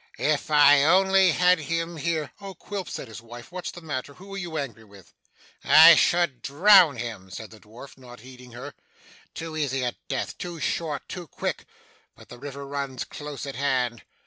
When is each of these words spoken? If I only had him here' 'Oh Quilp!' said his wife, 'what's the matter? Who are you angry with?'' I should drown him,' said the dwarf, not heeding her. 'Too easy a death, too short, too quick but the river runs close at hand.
If 0.17 0.49
I 0.49 0.83
only 0.83 1.29
had 1.31 1.59
him 1.59 1.97
here' 1.97 2.31
'Oh 2.41 2.55
Quilp!' 2.55 2.89
said 2.89 3.07
his 3.07 3.21
wife, 3.21 3.51
'what's 3.51 3.69
the 3.69 3.81
matter? 3.81 4.15
Who 4.15 4.33
are 4.33 4.37
you 4.39 4.57
angry 4.57 4.83
with?'' 4.83 5.13
I 5.63 5.93
should 5.93 6.41
drown 6.41 6.97
him,' 6.97 7.29
said 7.29 7.51
the 7.51 7.59
dwarf, 7.59 7.99
not 7.99 8.21
heeding 8.21 8.53
her. 8.53 8.73
'Too 9.35 9.55
easy 9.57 9.83
a 9.83 9.95
death, 10.07 10.39
too 10.39 10.59
short, 10.59 11.07
too 11.07 11.27
quick 11.27 11.65
but 12.15 12.29
the 12.29 12.39
river 12.39 12.65
runs 12.67 13.03
close 13.03 13.45
at 13.45 13.55
hand. 13.57 14.01